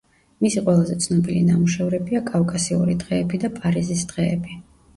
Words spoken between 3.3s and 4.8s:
და „პარიზის დღეები“.